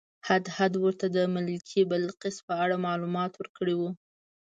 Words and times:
هدهد 0.29 0.73
ورته 0.77 1.05
د 1.15 1.17
ملکې 1.35 1.81
بلقیس 1.91 2.37
په 2.47 2.53
اړه 2.63 2.83
معلومات 2.87 3.31
ورکړي 3.35 3.73
وو. 3.77 3.89